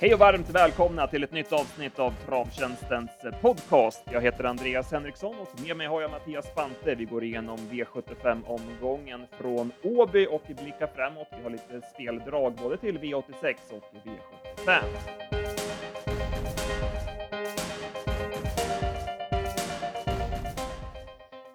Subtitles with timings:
[0.00, 4.02] Hej och varmt välkomna till ett nytt avsnitt av Travtjänstens eh, podcast.
[4.12, 6.94] Jag heter Andreas Henriksson och med mig har jag Mattias Spante.
[6.94, 11.28] Vi går igenom V75-omgången från Åby och blickar framåt.
[11.36, 15.37] Vi har lite speldrag både till V86 och V75.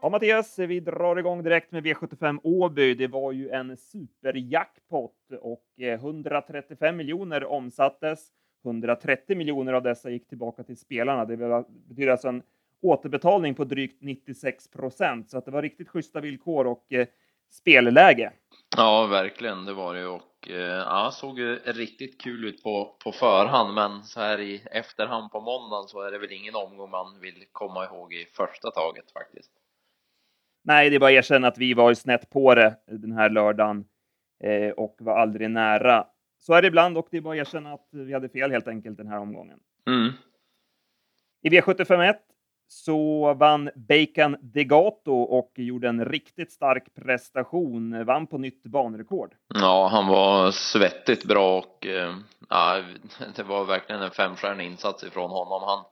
[0.04, 2.94] Ja, Mattias, vi drar igång direkt med V75 Åby.
[2.94, 8.28] Det var ju en superjackpot och eh, 135 miljoner omsattes.
[8.66, 11.26] 130 miljoner av dessa gick tillbaka till spelarna.
[11.26, 12.44] Det betyder alltså en
[12.82, 17.08] återbetalning på drygt 96 procent, så att det var riktigt schyssta villkor och eh,
[17.50, 18.32] spelläge.
[18.78, 23.74] Ja, verkligen, det var det och eh, ja, såg riktigt kul ut på, på förhand,
[23.74, 27.46] men så här i efterhand på måndagen så är det väl ingen omgång man vill
[27.52, 29.52] komma ihåg i första taget faktiskt.
[30.64, 33.86] Nej, det är bara att erkänna att vi var snett på det den här lördagen
[34.44, 36.08] eh, och var aldrig nära.
[36.40, 38.68] Så är det ibland och det är bara att erkänna att vi hade fel helt
[38.68, 39.60] enkelt den här omgången.
[39.88, 40.12] Mm.
[41.44, 42.16] I V751
[42.68, 48.06] så vann Bacon Degato och gjorde en riktigt stark prestation.
[48.06, 49.34] Vann på nytt banrekord.
[49.54, 52.16] Ja, han var svettigt bra och eh,
[52.50, 52.82] ja,
[53.36, 55.62] det var verkligen en femstjärnig insats ifrån honom.
[55.66, 55.84] Han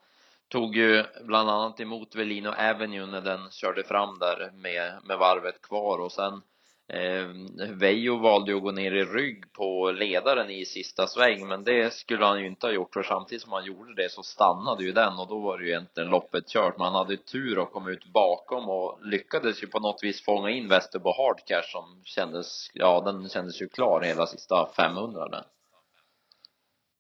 [0.52, 5.62] tog ju bland annat emot Velino Avenue när den körde fram där med, med varvet
[5.62, 6.42] kvar och sen
[6.88, 7.28] eh,
[7.70, 11.94] Vejo valde ju att gå ner i rygg på ledaren i sista sväng men det
[11.94, 14.92] skulle han ju inte ha gjort för samtidigt som han gjorde det så stannade ju
[14.92, 17.88] den och då var det ju egentligen loppet kört men han hade tur och kom
[17.88, 23.02] ut bakom och lyckades ju på något vis fånga in Västerbo Hardcash som kändes, ja
[23.02, 25.44] den kändes ju klar hela sista 500 där.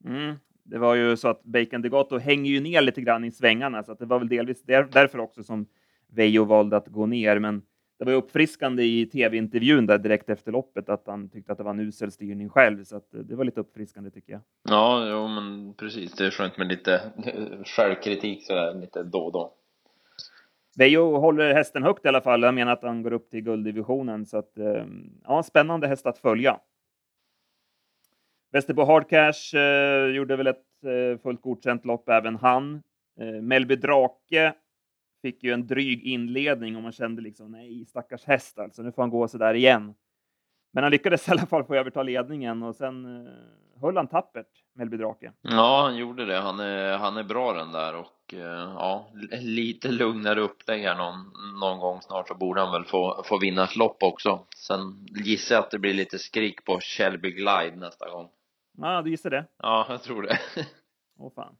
[0.06, 0.40] Mm,
[0.72, 3.91] det var ju så att Bacon Degato hänger ju ner lite grann i svängarna, så
[3.91, 5.66] att det var väl delvis där, därför också som
[6.08, 7.39] Vejo valde att gå ner.
[7.39, 7.61] Men
[8.00, 11.64] det var ju uppfriskande i tv-intervjun där direkt efter loppet att han tyckte att det
[11.64, 14.42] var en usel styrning själv, så att det var lite uppfriskande tycker jag.
[14.70, 16.14] Ja, jo, men precis.
[16.14, 17.02] Det är skönt med lite
[17.65, 19.54] självkritik sådär lite då och då.
[20.77, 22.42] Vejo håller hästen högt i alla fall.
[22.42, 24.86] Jag menar att han går upp till gulddivisionen, så att eh,
[25.23, 26.60] ja, spännande häst att följa.
[28.52, 32.84] Västerbo Hardcash eh, gjorde väl ett eh, fullt godkänt lopp även han.
[33.20, 34.54] Eh, Melby Drake
[35.22, 39.02] fick ju en dryg inledning och man kände liksom nej, stackars häst alltså, nu får
[39.02, 39.94] han gå så där igen.
[40.73, 43.32] Men han lyckades i alla fall få överta ledningen och sen eh,
[43.82, 45.32] höll han tappert, Melby Drake.
[45.42, 46.40] Ja, han gjorde det.
[46.40, 49.08] Han är, han är bra den där och eh, ja,
[49.42, 53.64] lite lugnare upplägg här någon, någon gång snart så borde han väl få, få vinna
[53.64, 54.45] ett lopp också.
[54.56, 58.30] Sen gissar jag att det blir lite skrik på Shelby Glide nästa gång.
[58.77, 59.45] Ja, du gissar det?
[59.58, 60.39] Ja, jag tror det.
[61.20, 61.58] Åh fan.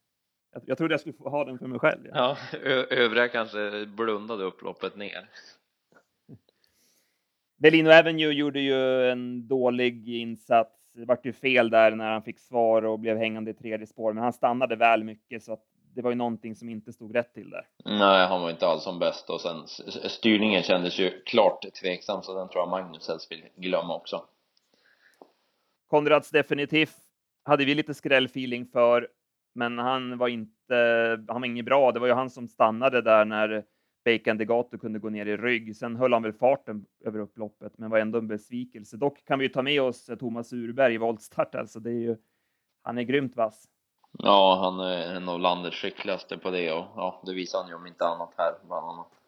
[0.54, 2.08] Jag, jag trodde jag skulle ha den för mig själv.
[2.14, 5.30] Ja, ja övriga kanske blundade upploppet ner.
[7.58, 10.72] Bellino Avenue gjorde ju en dålig insats.
[10.94, 14.14] Det vart ju fel där när han fick svar och blev hängande i tredje spår,
[14.14, 15.64] men han stannade väl mycket så att
[15.96, 17.68] det var ju någonting som inte stod rätt till där.
[17.86, 19.68] Nej, han var inte alls som bäst och sen
[20.10, 24.26] styrningen kändes ju klart tveksam så den tror jag Magnus helst vill glömma också.
[25.92, 26.98] Konrads definitivt
[27.44, 29.08] hade vi lite skrällfeeling för,
[29.56, 30.76] men han var inte,
[31.28, 31.92] han var inget bra.
[31.92, 33.64] Det var ju han som stannade där när
[34.06, 35.76] Bacon Degato kunde gå ner i rygg.
[35.76, 38.98] Sen höll han väl farten över upploppet, men var ändå en besvikelse.
[38.98, 42.18] Dock kan vi ju ta med oss Thomas Urberg i voltstart, alltså det är ju,
[42.84, 43.66] han är grymt vass.
[44.12, 47.76] Ja, han är en av landets skickligaste på det och ja, det visar han ju
[47.76, 49.21] om inte annat här bland annat.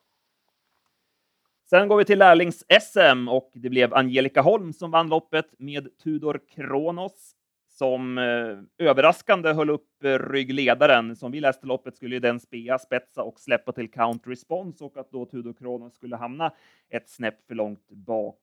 [1.73, 6.39] Sen går vi till lärlings-SM och det blev Angelica Holm som vann loppet med Tudor
[6.55, 7.35] Kronos
[7.69, 11.15] som eh, överraskande höll upp eh, ryggledaren.
[11.15, 14.97] Som vi läste loppet skulle ju den spea, spetsa och släppa till count response och
[14.97, 16.51] att då Tudor Kronos skulle hamna
[16.89, 18.39] ett snäpp för långt bak.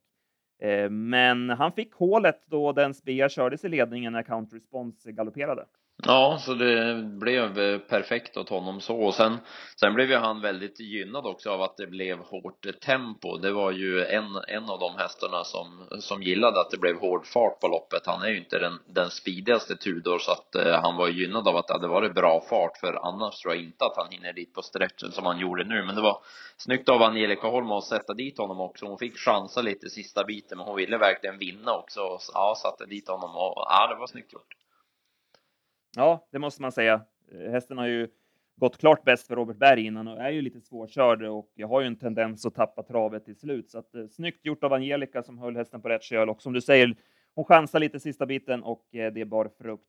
[0.62, 5.64] Eh, men han fick hålet då den spea kördes i ledningen när count response galopperade.
[6.06, 9.38] Ja, så det blev perfekt åt honom så och sen
[9.80, 13.36] sen blev ju han väldigt gynnad också av att det blev hårt tempo.
[13.36, 17.26] Det var ju en, en av de hästarna som, som gillade att det blev hård
[17.26, 18.06] fart på loppet.
[18.06, 21.56] Han är ju inte den, den speedigaste Tudor så att eh, han var gynnad av
[21.56, 24.54] att det hade varit bra fart för annars tror jag inte att han hinner dit
[24.54, 25.84] på stretchen som han gjorde nu.
[25.84, 26.18] Men det var
[26.56, 28.86] snyggt av Angelica Holm att sätta dit honom också.
[28.86, 32.00] Hon fick chansa lite sista biten men hon ville verkligen vinna också.
[32.00, 34.54] Och, ja, satte dit honom och ja, det var snyggt gjort.
[35.97, 37.01] Ja, det måste man säga.
[37.33, 38.09] Eh, hästen har ju
[38.57, 41.81] gått klart bäst för Robert Berg innan och är ju lite svårkörd och jag har
[41.81, 43.71] ju en tendens att tappa travet till slut.
[43.71, 46.53] Så att, eh, snyggt gjort av Angelica som höll hästen på rätt köl och som
[46.53, 46.97] du säger,
[47.34, 49.84] hon chansar lite sista biten och eh, det bar frukt.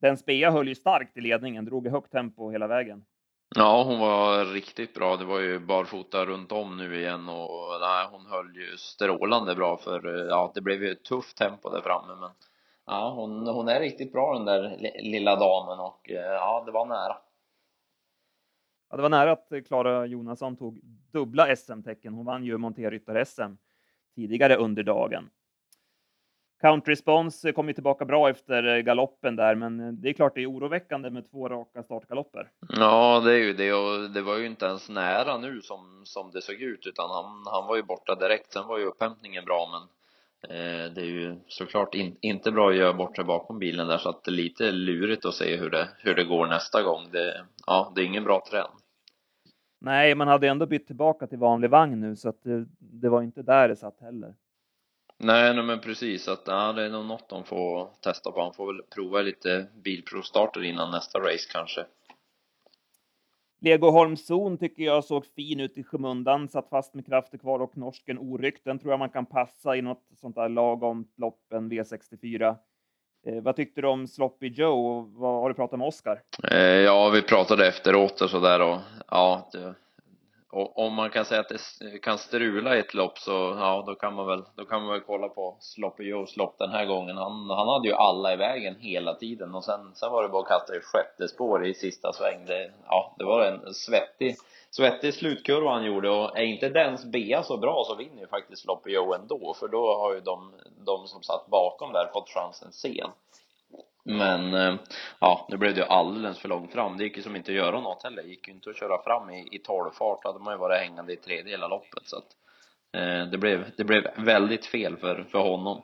[0.00, 3.04] Den spea höll ju starkt i ledningen, drog i högt tempo hela vägen.
[3.56, 5.16] Ja, hon var riktigt bra.
[5.16, 9.76] Det var ju barfota runt om nu igen och nej, hon höll ju strålande bra
[9.76, 12.30] för eh, ja, det blev ju ett tufft tempo där framme men
[12.86, 16.86] ja, hon, hon är riktigt bra den där lilla damen och eh, ja, det var
[16.86, 17.16] nära.
[18.90, 20.80] Ja, det var nära att Klara Jonasson tog
[21.12, 22.14] dubbla SM-tecken.
[22.14, 23.56] Hon vann ju monterryttar-SM
[24.14, 25.30] tidigare under dagen.
[26.60, 30.50] Count Response kom ju tillbaka bra efter galoppen där, men det är klart det är
[30.50, 32.50] oroväckande med två raka startgalopper.
[32.68, 36.30] Ja, det är ju det och det var ju inte ens nära nu som, som
[36.30, 38.52] det såg ut utan han, han var ju borta direkt.
[38.52, 39.88] Sen var ju upphämtningen bra men
[40.94, 44.08] det är ju såklart in, inte bra att göra bort sig bakom bilen där så
[44.08, 47.10] att det är lite lurigt att se hur det, hur det går nästa gång.
[47.12, 48.72] Det, ja, det är ingen bra trend.
[49.80, 53.22] Nej, man hade ändå bytt tillbaka till vanlig vagn nu så att det, det var
[53.22, 54.34] inte där det satt heller.
[55.18, 58.42] Nej, nej men precis att ja, det är nog något de får testa på.
[58.42, 61.84] Han får väl prova lite bilprovstarter innan nästa race kanske.
[63.60, 67.76] Legoholms zon tycker jag såg fin ut i skymundan, satt fast med krafter kvar och
[67.76, 68.64] norsken oryckt.
[68.64, 72.56] Den tror jag man kan passa i något sånt där lagom lopp, en V64.
[73.26, 76.22] Eh, vad tyckte du om Sloppy Joe och vad har du pratat med Oskar?
[76.50, 78.78] Eh, ja, vi pratade efteråt och sådär och
[79.08, 79.74] ja, det,
[80.54, 83.94] och om man kan säga att det kan strula i ett lopp så ja, då
[83.94, 87.16] kan man väl, då kan man väl kolla på Sloppy Joes lopp den här gången.
[87.16, 90.42] Han, han hade ju alla i vägen hela tiden och sen, sen var det bara
[90.42, 92.46] att kasta i sjätte spår i sista sväng.
[92.46, 94.36] Det, ja, det var en svettig,
[94.70, 98.62] svettig slutkurva han gjorde och är inte dens Bea så bra så vinner ju faktiskt
[98.62, 100.52] Sloppy Joe ändå för då har ju de,
[100.86, 103.10] de som satt bakom där fått chansen sen.
[104.04, 104.74] Men eh,
[105.20, 106.96] ja, nu blev det ju alldeles för långt fram.
[106.96, 108.22] Det gick ju som inte att göra något heller.
[108.22, 110.22] Det gick ju inte att köra fram i, i tolvfart.
[110.22, 112.02] Då hade man ju varit hängande i tredje hela loppet.
[112.04, 112.36] Så att
[112.96, 115.82] eh, det, blev, det blev väldigt fel för, för honom.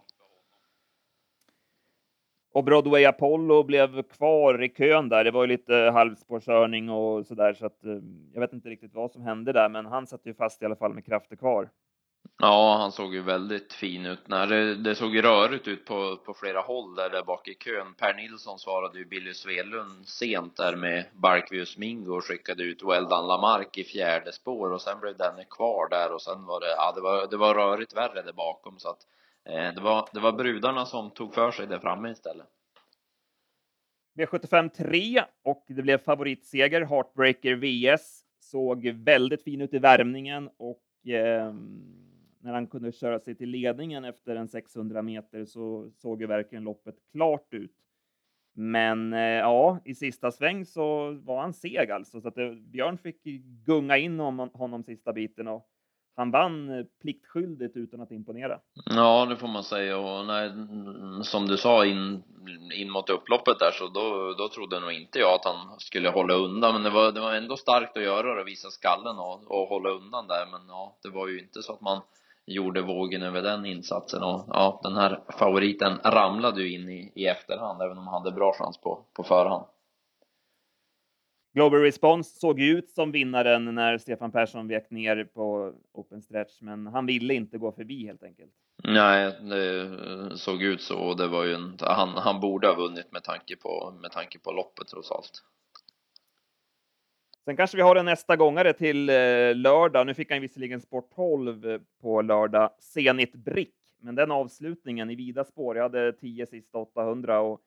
[2.52, 5.24] Och Broadway Apollo blev kvar i kön där.
[5.24, 7.98] Det var ju lite halvspårkörning och sådär, så att eh,
[8.32, 10.76] jag vet inte riktigt vad som hände där, men han satt ju fast i alla
[10.76, 11.70] fall med krafter kvar.
[12.42, 14.28] Ja, han såg ju väldigt fin ut.
[14.28, 17.94] Nej, det, det såg rörigt ut på, på flera håll där, där bak i kön.
[17.94, 23.26] Per Nilsson svarade ju Billy Svedlund sent där med Barkvius Mingo och skickade ut Weldan
[23.26, 26.92] Lamarck i fjärde spår och sen blev denne kvar där och sen var det, ja
[26.94, 29.06] det var, det var rörigt värre där bakom så att
[29.44, 32.46] eh, det var, det var brudarna som tog för sig där framme istället.
[34.18, 36.80] V75 3 och det blev favoritseger.
[36.80, 41.52] Heartbreaker VS såg väldigt fin ut i värmningen och eh,
[42.40, 46.64] när han kunde köra sig till ledningen efter en 600 meter så såg ju verkligen
[46.64, 47.76] loppet klart ut.
[48.52, 52.98] Men eh, ja, i sista sväng så var han seg alltså, så att det, Björn
[52.98, 53.22] fick
[53.66, 55.66] gunga in om honom sista biten och
[56.16, 58.58] han vann eh, pliktskyldigt utan att imponera.
[58.84, 62.22] Ja, det får man säga och nej, mm, som du sa in,
[62.74, 66.34] in mot upploppet där så då, då trodde nog inte jag att han skulle hålla
[66.34, 69.50] undan men det var, det var ändå starkt att göra det och visa skallen och,
[69.50, 72.02] och hålla undan där men ja, det var ju inte så att man
[72.50, 77.26] gjorde vågen över den insatsen och ja, den här favoriten ramlade ju in i, i
[77.26, 79.64] efterhand även om han hade bra chans på, på förhand.
[81.54, 86.62] Global Response såg ju ut som vinnaren när Stefan Persson vek ner på open stretch,
[86.62, 88.52] men han ville inte gå förbi helt enkelt.
[88.84, 93.12] Nej, det såg ut så och det var ju en, han, han borde ha vunnit
[93.12, 95.42] med tanke på, med tanke på loppet trots allt.
[97.44, 99.14] Sen kanske vi har en nästa gångare till eh,
[99.54, 100.06] lördag.
[100.06, 105.14] Nu fick han visserligen sport 12 eh, på lördag, Zenit Brick, men den avslutningen i
[105.14, 105.76] vida spår.
[105.76, 107.60] Jag hade 10 sista 800 och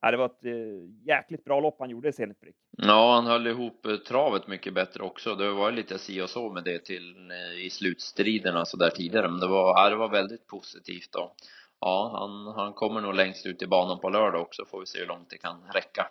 [0.00, 2.56] ja, det var ett eh, jäkligt bra lopp han gjorde i Zenit Brick.
[2.70, 5.34] Ja, han höll ihop travet mycket bättre också.
[5.34, 9.40] Det var lite si och så med det till i slutstriderna så där tidigare, men
[9.40, 11.32] det var, ja, det var väldigt positivt då.
[11.80, 14.98] Ja, han, han kommer nog längst ut i banan på lördag också, får vi se
[14.98, 16.06] hur långt det kan räcka.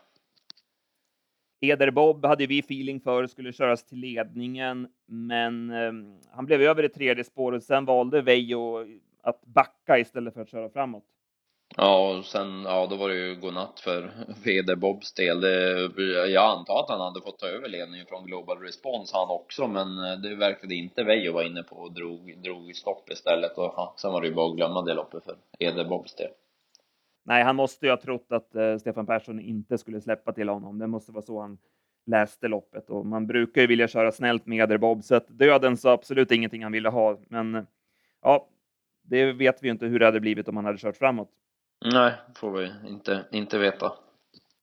[1.61, 5.91] Heder Bob hade vi feeling för skulle köras till ledningen, men eh,
[6.31, 7.63] han blev över i tredje spåret.
[7.63, 8.85] Sen valde Veijo
[9.23, 11.03] att backa istället för att köra framåt.
[11.77, 14.11] Ja, och sen, ja, då var det ju godnatt för
[14.45, 15.41] Eder-Bobs del.
[15.41, 19.67] Det, jag antar att han hade fått ta över ledningen från Global Response han också,
[19.67, 23.57] men eh, det verkade inte Veijo vara inne på och drog, drog stopp istället.
[23.57, 26.31] Och ja, sen var det ju bara att glömma det loppet för Eder-Bobs del.
[27.23, 30.79] Nej, han måste ju ha trott att uh, Stefan Persson inte skulle släppa till honom.
[30.79, 31.57] Det måste vara så han
[32.05, 35.89] läste loppet och man brukar ju vilja köra snällt med Ederbob, så att döden så
[35.89, 37.19] absolut ingenting han ville ha.
[37.27, 37.67] Men
[38.21, 38.47] ja,
[39.03, 41.29] det vet vi ju inte hur det hade blivit om han hade kört framåt.
[41.93, 43.93] Nej, får vi inte, inte veta.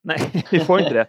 [0.03, 0.19] Nej,
[0.51, 1.07] vi får inte det.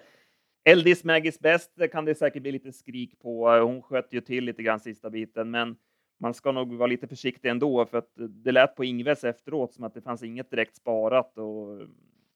[0.66, 3.50] Eldis Maggis bäst kan det säkert bli lite skrik på.
[3.50, 5.76] Hon sköt ju till lite grann sista biten, men
[6.20, 9.84] man ska nog vara lite försiktig ändå, för att det lät på Ingves efteråt som
[9.84, 11.88] att det fanns inget direkt sparat och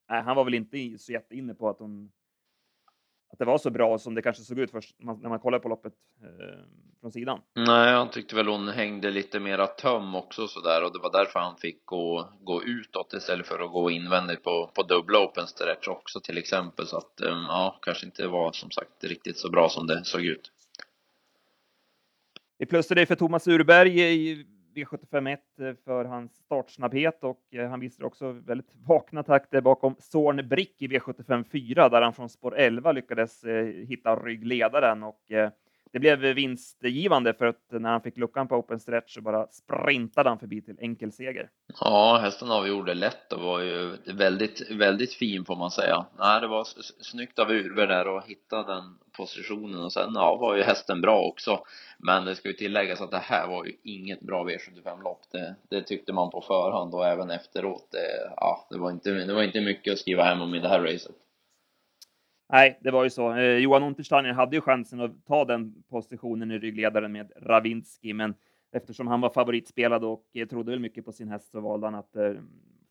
[0.09, 2.11] nej, han var väl inte så jätteinne på att hon
[3.33, 5.69] att det var så bra som det kanske såg ut först när man kollar på
[5.69, 6.63] loppet eh,
[7.01, 7.41] från sidan.
[7.55, 11.39] Nej, han tyckte väl hon hängde lite mera töm också sådär och det var därför
[11.39, 15.87] han fick gå, gå utåt istället för att gå invändigt på, på dubbla open stretch
[15.87, 19.69] också till exempel så att eh, ja, kanske inte var som sagt riktigt så bra
[19.69, 20.51] som det såg ut.
[22.63, 28.03] Vi dig för Thomas Urberg i V751 eh, för hans startsnabbhet och eh, han visar
[28.03, 33.43] också väldigt vakna takter bakom Zorn Brick i V754 där han från spår 11 lyckades
[33.43, 35.31] eh, hitta ryggledaren och
[35.93, 40.29] det blev vinstgivande för att när han fick luckan på open stretch så bara sprintade
[40.29, 41.49] han förbi till enkel seger.
[41.79, 46.05] Ja, hästen avgjorde lätt och var ju väldigt, väldigt fin får man säga.
[46.19, 46.67] Nej, det var
[47.01, 51.21] snyggt av Urberg där att hitta den positionen och sen ja, var ju hästen bra
[51.21, 51.59] också.
[51.97, 55.21] Men det ska ju tilläggas att det här var ju inget bra V75-lopp.
[55.31, 57.87] Det, det tyckte man på förhand och även efteråt.
[57.91, 60.69] Det, ja, det var inte, det var inte mycket att skriva hem om i det
[60.69, 61.15] här racet.
[62.53, 63.33] Nej, det var ju så.
[63.33, 68.35] Eh, Johan Untersteiner hade ju chansen att ta den positionen i ryggledaren med Ravinski, men
[68.71, 71.95] eftersom han var favoritspelad och eh, trodde väl mycket på sin häst så valde han
[71.95, 72.33] att eh,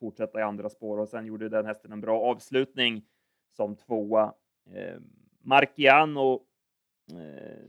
[0.00, 3.02] fortsätta i andra spår och sen gjorde den hästen en bra avslutning
[3.56, 4.32] som tvåa.
[4.70, 5.00] Eh,
[5.42, 6.42] Marciano,
[7.12, 7.66] eh,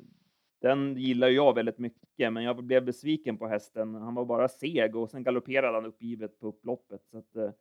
[0.62, 3.96] den gillar jag väldigt mycket, men jag blev besviken på hästen.
[3.96, 7.02] Han var bara seg och sen galopperade han uppgivet på upploppet.
[7.12, 7.52] Så att, eh,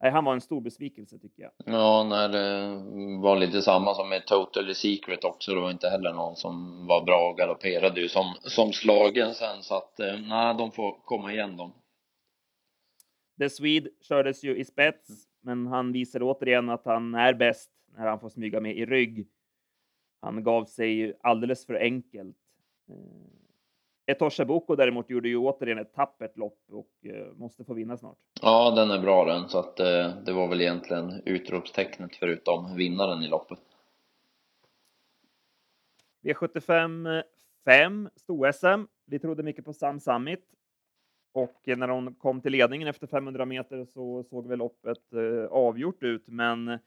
[0.00, 1.52] Nej, han var en stor besvikelse tycker jag.
[1.64, 2.76] Ja, när det
[3.22, 5.54] var lite samma som med Totally Secret också.
[5.54, 9.62] Det var inte heller någon som var bra och galopperade ju som, som slagen sen
[9.62, 11.72] så att eh, nej, de får komma igen de.
[13.38, 18.06] The Swede kördes ju i spets, men han visade återigen att han är bäst när
[18.06, 19.28] han får smyga med i rygg.
[20.20, 22.36] Han gav sig alldeles för enkelt.
[24.06, 27.96] Eh, Etosha Boko däremot gjorde ju återigen ett tappert lopp och eh, måste få vinna
[27.96, 28.18] snart.
[28.42, 33.22] Ja, den är bra den, så att eh, det var väl egentligen utropstecknet förutom vinnaren
[33.22, 33.58] i loppet.
[36.22, 37.22] V75
[37.64, 38.86] 5, sto-SM.
[39.06, 40.44] Vi trodde mycket på Sam Summit
[41.32, 46.02] och när hon kom till ledningen efter 500 meter så såg väl loppet eh, avgjort
[46.02, 46.78] ut, men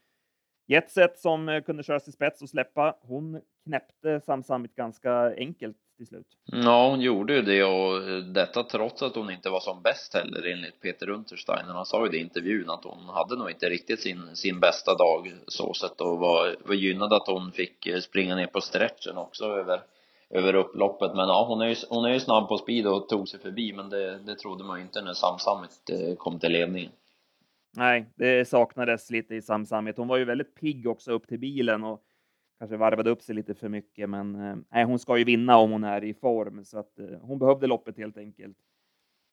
[0.66, 5.76] Jetset som eh, kunde köras till spets och släppa, hon knäppte Sam Summit ganska enkelt
[6.00, 6.26] till slut.
[6.44, 10.14] Ja, hon gjorde ju det och eh, detta trots att hon inte var som bäst
[10.14, 11.72] heller enligt Peter Untersteiner.
[11.72, 14.94] Han sa ju det i intervjun att hon hade nog inte riktigt sin, sin bästa
[14.94, 19.16] dag så sett och var, var gynnad att hon fick eh, springa ner på stretchen
[19.16, 19.80] också över,
[20.30, 21.10] över upploppet.
[21.14, 23.72] Men ja, hon är ju, hon är ju snabb på speed och tog sig förbi
[23.72, 26.92] men det, det trodde man ju inte när Sam Summit kom till ledningen.
[27.76, 29.96] Nej, det saknades lite i Sam Summit.
[29.96, 32.02] Hon var ju väldigt pigg också upp till bilen och
[32.60, 35.72] kanske varvade upp sig lite för mycket, men eh, nej, hon ska ju vinna om
[35.72, 38.58] hon är i form så att eh, hon behövde loppet helt enkelt.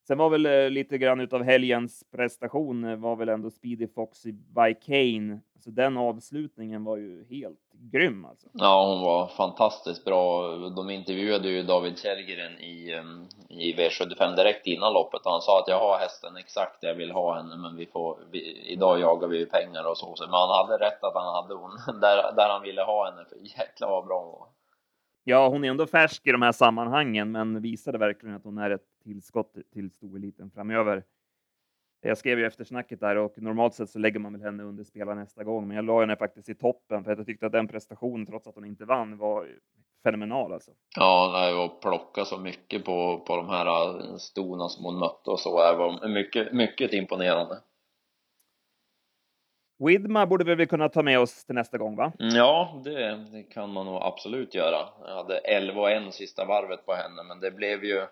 [0.08, 4.36] Sen var väl eh, lite grann utav helgens prestation var väl ändå Speedy Fox i
[4.86, 5.40] Kane.
[5.60, 7.60] Så den avslutningen var ju helt
[7.92, 8.48] grym alltså.
[8.54, 10.48] Ja, hon var fantastiskt bra.
[10.58, 13.02] De intervjuade ju David Kjellgren i,
[13.50, 16.96] i V75 direkt innan loppet och han sa att jag har hästen exakt där jag
[16.96, 20.16] vill ha henne men vi får, vi, idag jagar vi ju pengar och så.
[20.20, 21.72] Men han hade rätt att han hade hon
[22.02, 24.48] där, där han ville ha henne för jäklar vad bra hon var.
[25.24, 28.70] Ja, hon är ändå färsk i de här sammanhangen, men visade verkligen att hon är
[28.70, 31.04] ett tillskott till stoeliten framöver.
[32.02, 34.84] Jag skrev ju efter snacket där och normalt sett så lägger man väl henne under
[34.84, 37.52] spela nästa gång, men jag la henne faktiskt i toppen för att jag tyckte att
[37.52, 39.48] den prestationen, trots att hon inte vann, var
[40.04, 40.72] fenomenal alltså.
[40.96, 45.72] Ja, och plocka så mycket på, på de här stona som hon mötte och så,
[45.72, 47.58] det var mycket, mycket imponerande.
[49.80, 52.12] Widma borde vi väl kunna ta med oss till nästa gång, va?
[52.20, 54.90] Mm, ja, det, det kan man nog absolut göra.
[55.08, 58.08] Jag hade 11 och 1 sista varvet på henne, men det blev ju eh,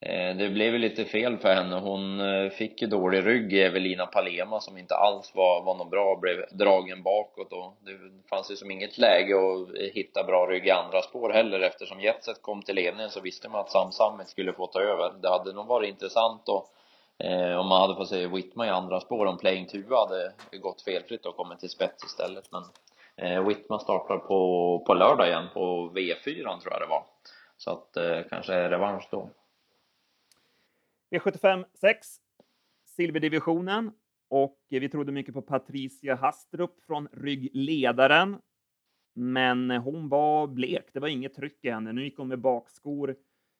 [0.00, 1.76] Eh, det blev ju lite fel för henne.
[1.76, 6.16] Hon eh, fick ju dålig rygg, Evelina Palema, som inte alls var, var någon bra,
[6.16, 7.98] blev dragen bakåt och det
[8.30, 12.00] fanns ju som inget läge att eh, hitta bra rygg i andra spår heller eftersom
[12.00, 15.12] Jetset kom till ledningen så visste man att Sam skulle få ta över.
[15.22, 16.74] Det hade nog varit intressant och
[17.20, 20.82] Eh, om man hade fått se Whitman i andra spår, om Playing Tuva hade gått
[20.82, 22.44] felfritt och kommit till spets istället.
[22.52, 22.62] Men
[23.16, 27.02] eh, Whitman startar på, på lördag igen på V4 tror jag det var.
[27.56, 29.30] Så att eh, kanske är revansch då.
[31.10, 32.08] V75 6,
[32.86, 33.92] silverdivisionen.
[34.30, 38.38] Och vi trodde mycket på Patricia Hastrup från ryggledaren.
[39.14, 41.92] Men hon var blek, det var inget tryck i henne.
[41.92, 43.16] Nu gick hon med bakskor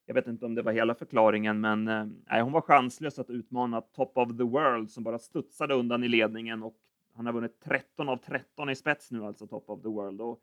[0.08, 3.30] jag vet inte om det var hela förklaringen, men eh, nej, hon var chanslös att
[3.30, 6.76] utmana Top of the World som bara studsade undan i ledningen och
[7.14, 10.20] han har vunnit 13 av 13 i spets nu, alltså Top of the World.
[10.20, 10.40] Och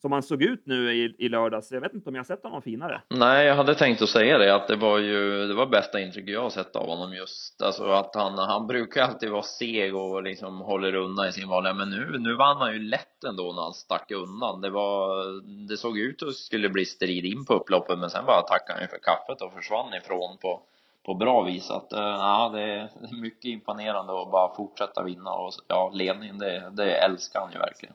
[0.00, 1.72] som han såg ut nu i, i lördags.
[1.72, 3.02] Jag vet inte om jag har sett honom finare.
[3.08, 6.34] Nej, jag hade tänkt att säga det, att det var ju, det var bästa intrycket
[6.34, 10.22] jag har sett av honom just, alltså att han, han brukar alltid vara seg och
[10.22, 13.62] liksom håller undan i sin vanliga, men nu, nu vann han ju lätt ändå när
[13.62, 14.60] han stack undan.
[14.60, 15.24] Det var,
[15.68, 18.72] det såg ut att det skulle bli strid in på upploppet, men sen bara tackade
[18.72, 20.60] han ju för kaffet och försvann ifrån på,
[21.06, 21.70] på bra vis.
[21.70, 22.88] Att, uh, ja, det är
[23.22, 27.94] mycket imponerande att bara fortsätta vinna och ja, ledningen, det, det älskar han ju verkligen.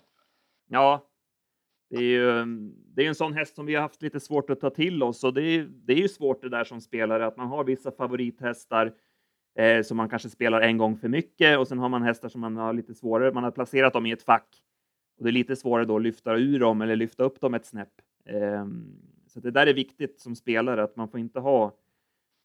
[0.67, 1.01] Ja,
[1.91, 4.49] det är ju mm, det är en sån häst som vi har haft lite svårt
[4.49, 7.25] att ta till oss och det är, det är ju svårt det där som spelare
[7.25, 8.93] att man har vissa favorithästar
[9.55, 12.41] eh, som man kanske spelar en gång för mycket och sen har man hästar som
[12.41, 13.33] man har lite svårare.
[13.33, 14.47] Man har placerat dem i ett fack
[15.17, 17.65] och det är lite svårare då att lyfta ur dem eller lyfta upp dem ett
[17.65, 17.93] snäpp.
[18.25, 18.65] Eh,
[19.27, 21.77] så det där är viktigt som spelare att man får inte ha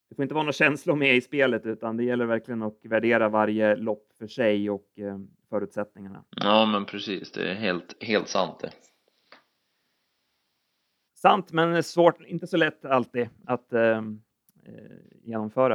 [0.08, 3.28] det får inte vara några känslor med i spelet utan det gäller verkligen att värdera
[3.28, 5.18] varje lopp för sig och eh,
[5.50, 6.24] förutsättningarna.
[6.30, 7.32] Ja, men precis.
[7.32, 8.70] Det är helt, helt sant det.
[11.26, 14.02] Sant, men svårt, inte så lätt alltid att eh, eh
[15.22, 15.74] genomföra.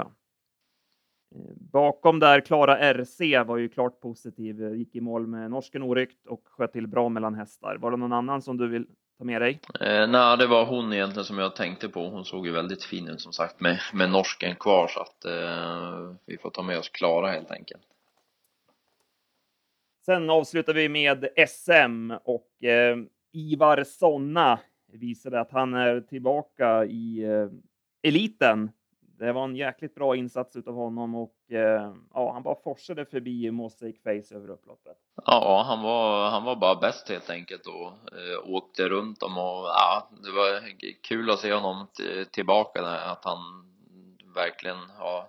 [1.36, 6.28] Eh, bakom där, Klara RC var ju klart positiv, gick i mål med norsken oryckt
[6.28, 7.78] och sköt till bra mellan hästar.
[7.78, 8.86] Var det någon annan som du vill
[9.18, 9.60] ta med dig?
[9.80, 12.10] Eh, nej, det var hon egentligen som jag tänkte på.
[12.10, 16.16] Hon såg ju väldigt fin ut som sagt med, med norsken kvar så att eh,
[16.26, 17.84] vi får ta med oss Klara helt enkelt.
[20.06, 22.98] Sen avslutar vi med SM och eh,
[23.34, 24.60] Ivar Sonna
[24.98, 27.48] visade att han är tillbaka i eh,
[28.04, 28.72] eliten.
[29.20, 33.52] Det var en jäkligt bra insats utav honom och eh, ja, han bara forsade förbi
[33.52, 34.98] Mosaic Face över upploppet.
[35.26, 39.66] Ja, han var, han var bara bäst helt enkelt och eh, åkte runt dem och
[39.66, 40.62] ja, det var
[41.04, 41.88] kul att se honom
[42.32, 43.38] tillbaka där, att han
[44.36, 45.26] verkligen har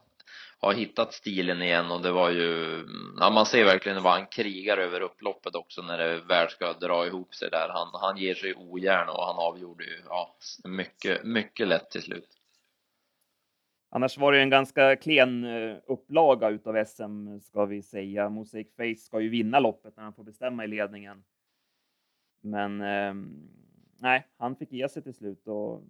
[0.63, 2.85] har hittat stilen igen och det var ju,
[3.21, 7.07] ja man ser verkligen vad han krigar över upploppet också när det väl ska dra
[7.07, 7.69] ihop sig där.
[7.69, 12.29] Han, han ger sig ogärna och han avgjorde ju, ja, mycket, mycket lätt till slut.
[13.91, 18.29] Annars var det en ganska klen eh, upplaga utav SM ska vi säga.
[18.29, 21.25] Mosaic Face ska ju vinna loppet när han får bestämma i ledningen.
[22.41, 23.15] Men eh,
[23.99, 25.83] nej, han fick ge sig till slut och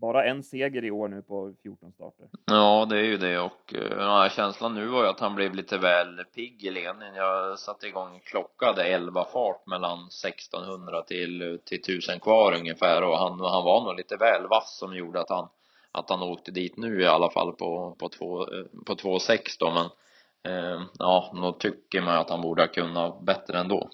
[0.00, 2.26] bara en seger i år nu på 14 starter.
[2.46, 5.54] Ja, det är ju det och eh, ja, känslan nu var ju att han blev
[5.54, 7.14] lite väl pigg i ledningen.
[7.14, 13.40] Jag satte igång klockade 11 fart mellan 1600 till, till 1000 kvar ungefär och han,
[13.40, 15.48] han var nog lite väl vass som gjorde att han
[15.92, 19.70] att han åkte dit nu i alla fall på, på, två, eh, på 2,6 då
[19.70, 19.86] men
[20.52, 23.90] eh, ja, nog tycker man att han borde ha kunnat bättre ändå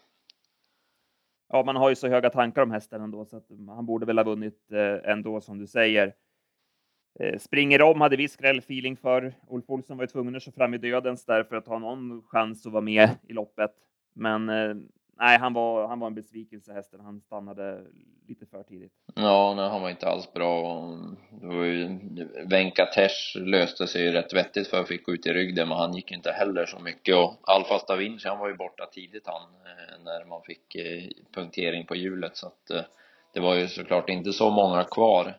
[1.53, 4.19] ja, man har ju så höga tankar om hästen ändå, så att han borde väl
[4.19, 6.15] ha vunnit eh, ändå, som du säger.
[7.21, 9.35] Eh, springer om hade vi skrällfeeling för.
[9.49, 12.23] Ulf Olsson var ju tvungen att köra fram i dödens där för att ha någon
[12.23, 13.71] chans att vara med i loppet.
[14.15, 14.75] Men eh,
[15.19, 17.01] nej, han var, han var en besvikelse hästen.
[17.01, 17.87] Han stannade
[18.29, 18.93] lite för tidigt.
[19.15, 20.81] Ja, nej, han var inte alls bra.
[21.31, 21.99] Det var ju,
[22.51, 25.79] Venkatesh löste sig ju rätt vettigt för att fick gå ut i rygg där, men
[25.79, 27.17] han gick inte heller så mycket.
[27.17, 31.03] Och Alfas da Vinci, han var ju borta tidigt han, eh, när man fick eh,
[31.35, 32.37] punktering på hjulet.
[32.37, 32.83] Så att eh,
[33.35, 35.35] det var ju såklart inte så många kvar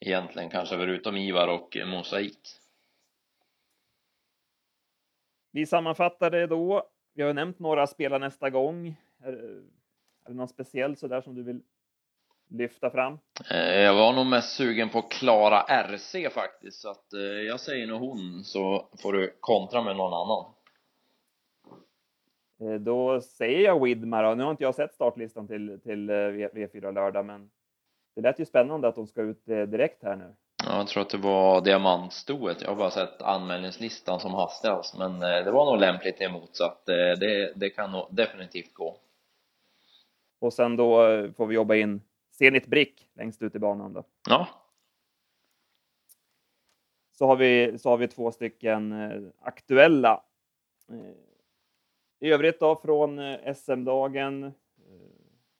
[0.00, 2.38] egentligen, kanske förutom Ivar och Mosaik.
[5.52, 6.82] Vi sammanfattar det då.
[7.14, 8.96] Vi har nämnt några spela nästa gång.
[9.24, 11.60] Är, är det någon speciell sådär som du vill
[12.48, 13.18] lyfta fram?
[13.50, 17.86] Eh, jag var nog mest sugen på Klara RC faktiskt, så att eh, jag säger
[17.86, 20.44] nog hon, så får du kontra med någon annan.
[22.60, 27.26] Eh, då säger jag Widmar, nu har inte jag sett startlistan till, till V4 lördag,
[27.26, 27.50] men
[28.16, 30.34] det lät ju spännande att de ska ut direkt här nu.
[30.66, 32.62] Ja, jag tror att det var diamantstoet.
[32.62, 36.86] Jag har bara sett anmälningslistan som hastigast, men det var nog lämpligt emot så att
[36.86, 38.96] det, det kan nog definitivt gå.
[40.44, 40.98] Och sen då
[41.36, 44.04] får vi jobba in Zenit Brick längst ut i banan då.
[44.28, 44.48] Ja.
[47.12, 50.22] Så har vi, så har vi två stycken eh, aktuella.
[50.88, 51.14] Eh,
[52.20, 54.52] I övrigt då från eh, SM-dagen.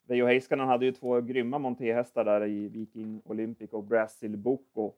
[0.07, 4.93] Veijo Heiskanen hade ju två grymma montéhästar där i Viking Olympic och Brazil Boko.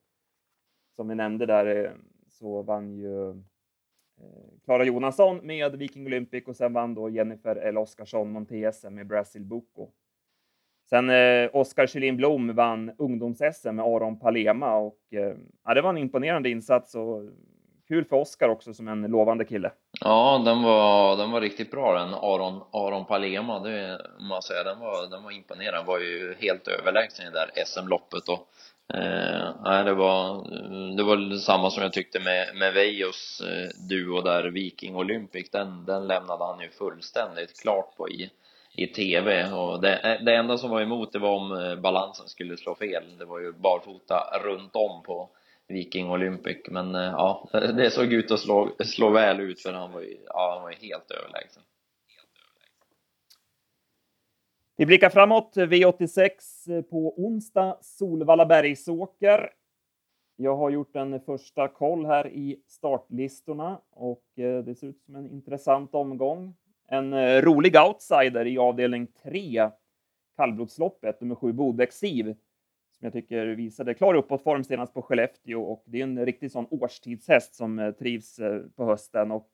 [0.96, 1.96] Som vi nämnde där
[2.28, 3.42] så vann ju
[4.20, 9.06] Eh, Klara Jonasson med Viking Olympic och sen vann då Jennifer L Oskarsson Monte-SM med
[9.06, 9.88] Brazil Boko.
[10.90, 15.90] Sen eh, Oskar Kjellin Blom vann ungdoms-SM med Aron Palema och eh, ja, det var
[15.90, 17.22] en imponerande insats och
[17.88, 19.70] kul för Oskar också som en lovande kille.
[20.00, 24.78] Ja, den var, den var riktigt bra den Aron, Aron Palema, det måste säga, den
[24.78, 28.48] var, den var imponerande, den var ju helt överlägsen i det där SM-loppet och
[28.94, 30.50] eh, det var,
[30.96, 35.84] det var samma som jag tyckte med, med Vejos eh, duo där, Viking Olympic, den,
[35.84, 38.30] den lämnade han ju fullständigt klart på i
[38.76, 42.28] i tv och det, eh, det enda som var emot det var om eh, balansen
[42.28, 43.18] skulle slå fel.
[43.18, 45.28] Det var ju barfota runt om på
[45.68, 49.92] Viking Olympic men eh, ja, det såg ut att slå, slå väl ut för han
[49.92, 51.62] var ju, ja, han var ju helt överlägsen.
[54.78, 55.52] Vi blickar framåt.
[55.56, 56.30] V86
[56.68, 59.50] eh, på onsdag, Solvalla Bergsåker.
[60.36, 65.16] Jag har gjort en första koll här i startlistorna och eh, det ser ut som
[65.16, 66.54] en intressant omgång.
[66.88, 69.70] En eh, rolig outsider i avdelning 3,
[70.36, 72.34] kallblodsloppet, nummer 7 Bodexiv, Siv,
[72.98, 76.66] som jag tycker visade klar uppåtform senast på Skellefteå och det är en riktig sån
[76.70, 78.40] årstidshäst som trivs
[78.76, 79.50] på hösten och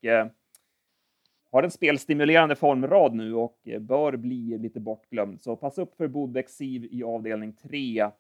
[1.53, 5.41] har en spelstimulerande formrad nu och eh, bör bli lite bortglömd.
[5.41, 8.11] Så pass upp för Bodbäck Siv i avdelning 3.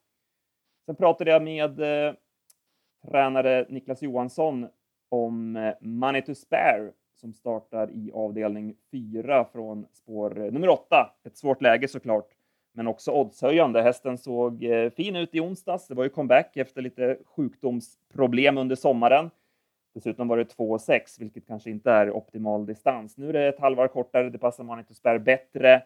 [0.87, 2.15] Sen pratade jag med eh,
[3.09, 4.69] tränare Niklas Johansson
[5.09, 11.11] om eh, Money to Spare som startar i avdelning 4 från spår eh, nummer 8.
[11.25, 12.29] Ett svårt läge såklart,
[12.73, 13.83] men också oddshöjande.
[13.83, 15.89] Hästen såg eh, fin ut i onsdags.
[15.89, 19.31] Det var ju comeback efter lite sjukdomsproblem under sommaren.
[19.95, 23.17] Dessutom var det 2,6, vilket kanske inte är optimal distans.
[23.17, 25.83] Nu är det ett halvår kortare, det passar Money Spare bättre.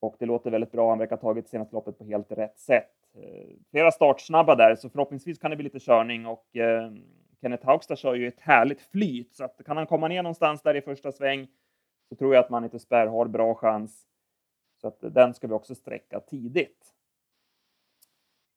[0.00, 0.88] Och det låter väldigt bra.
[0.88, 2.92] Han verkar ha tagit senaste loppet på helt rätt sätt.
[3.14, 6.92] Eh, flera startsnabba där, så förhoppningsvis kan det bli lite körning och eh,
[7.40, 10.74] Kenneth Haugstad kör ju ett härligt flyt, så att kan han komma ner någonstans där
[10.74, 11.48] i första sväng
[12.08, 14.06] så tror jag att Money to har bra chans.
[14.80, 16.92] Så att den ska vi också sträcka tidigt.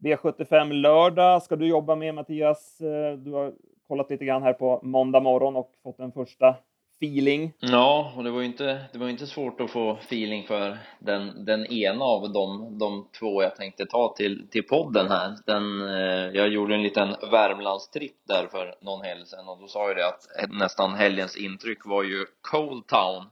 [0.03, 2.81] V75 lördag ska du jobba med Mattias.
[2.81, 3.53] Eh, du har
[3.89, 6.55] kollat lite grann här på måndag morgon och fått en första
[7.01, 7.53] feeling.
[7.59, 11.45] Ja, och det var ju inte, det var inte svårt att få feeling för den,
[11.45, 15.35] den ena av de, de två jag tänkte ta till, till podden här.
[15.45, 19.87] Den, eh, jag gjorde en liten Värmlandstripp där för någon helg sedan och då sa
[19.87, 23.25] jag det att nästan helgens intryck var ju Cold Town.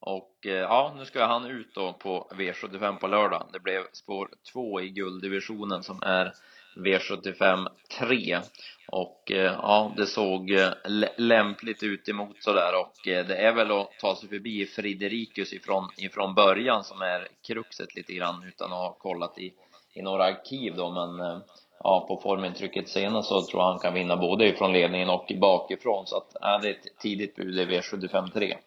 [0.00, 3.46] Och eh, ja, nu ska han ut då på V75 på lördag.
[3.52, 6.32] Det blev spår 2 i gulddivisionen som är
[6.76, 8.40] V75 3
[8.86, 10.72] och eh, ja, det såg eh,
[11.16, 15.88] lämpligt ut emot sådär och eh, det är väl att ta sig förbi Fridericus ifrån,
[15.96, 19.54] ifrån början som är kruxet lite grann utan att ha kollat i,
[19.94, 20.90] i några arkiv då.
[20.90, 21.40] Men
[21.78, 26.06] ja, på formintrycket senast så tror jag han kan vinna både ifrån ledningen och bakifrån.
[26.06, 28.58] Så att ja, det är ett tidigt bud i V75 3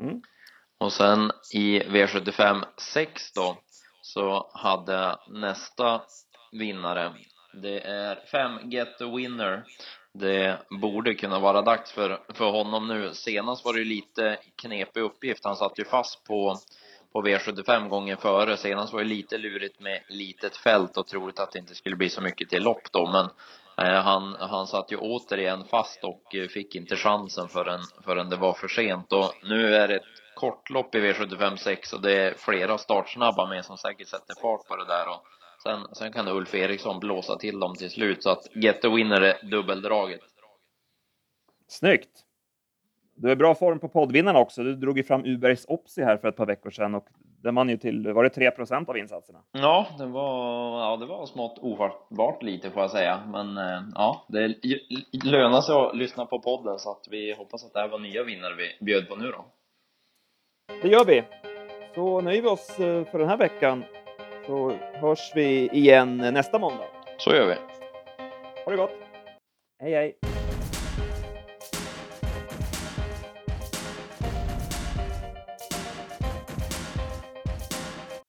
[0.00, 0.22] mm.
[0.78, 3.56] och sen i V75 6 då
[4.12, 6.00] så hade nästa
[6.52, 7.12] vinnare
[7.52, 9.64] det är fem Get the Winner.
[10.12, 13.14] Det borde kunna vara dags för, för honom nu.
[13.14, 15.44] Senast var det lite knepig uppgift.
[15.44, 16.56] Han satt ju fast på,
[17.12, 18.56] på V75 gånger före.
[18.56, 22.08] Senast var det lite lurigt med litet fält och troligt att det inte skulle bli
[22.08, 23.06] så mycket till lopp då.
[23.06, 23.28] Men
[23.86, 28.36] eh, han, han satt ju återigen fast och eh, fick inte chansen förrän, förrän det
[28.36, 29.12] var för sent.
[29.12, 30.02] Och nu är det ett
[30.40, 34.76] kortlopp i V75 6 och det är flera startsnabba med som säkert sätter fart på
[34.76, 35.08] det där.
[35.08, 35.26] Och
[35.62, 39.20] Sen, sen kan Ulf Eriksson blåsa till dem till slut, så att Get the Winner
[39.20, 40.20] är dubbeldraget.
[41.68, 42.10] Snyggt!
[43.14, 44.62] Du är bra form på poddvinnarna också.
[44.62, 47.06] Du drog ju fram Ubergs Opsi här för ett par veckor sedan och
[47.42, 49.38] den vann ju till, var det 3% av insatserna?
[49.52, 53.22] Ja, det var, ja, det var smått ofattbart lite får jag säga.
[53.26, 54.54] Men eh, ja, det
[55.24, 58.22] lönar sig att lyssna på podden så att vi hoppas att det här var nya
[58.22, 59.44] vinnare vi bjöd på nu då.
[60.82, 61.22] Det gör vi.
[61.94, 63.84] Så nöjer vi oss eh, för den här veckan
[64.46, 66.84] så hörs vi igen nästa måndag.
[67.18, 67.54] Så gör vi.
[68.64, 68.92] Ha det gott.
[69.82, 70.29] Hej hej.